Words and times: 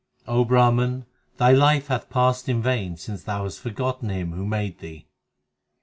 O 0.25 0.43
Brahman, 0.45 1.05
thy 1.37 1.51
life 1.51 1.85
hath 1.85 2.09
passed 2.09 2.49
in 2.49 2.59
vain 2.59 2.97
since 2.97 3.21
thou 3.21 3.43
hast 3.43 3.59
forgotten 3.59 4.09
Him 4.09 4.31
who 4.31 4.47
made 4.47 4.79
thee. 4.79 5.05